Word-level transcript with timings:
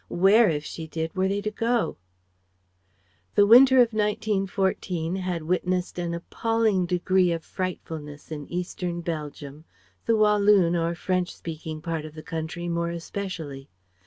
Where, 0.09 0.49
if 0.49 0.65
she 0.65 0.87
did, 0.87 1.13
were 1.15 1.27
they 1.27 1.41
to 1.41 1.51
go? 1.51 1.97
The 3.35 3.45
winter 3.45 3.75
of 3.75 3.93
1914 3.93 5.17
had 5.17 5.43
witnessed 5.43 5.99
an 5.99 6.15
appalling 6.15 6.87
degree 6.87 7.31
of 7.31 7.45
frightfulness 7.45 8.31
in 8.31 8.51
eastern 8.51 9.01
Belgium, 9.01 9.65
the 10.07 10.15
Wallon 10.15 10.75
or 10.75 10.95
French 10.95 11.35
speaking 11.35 11.83
part 11.83 12.03
of 12.03 12.15
the 12.15 12.23
country 12.23 12.67
more 12.67 12.89
especially. 12.89 13.69